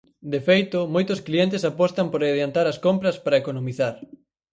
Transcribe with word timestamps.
De 0.33 0.39
feito, 0.47 0.79
moitos 0.95 1.19
clientes 1.27 1.67
apostan 1.71 2.07
por 2.09 2.21
adiantar 2.21 2.65
as 2.69 2.81
compras 2.85 3.15
para 3.23 3.39
economizar. 3.43 3.95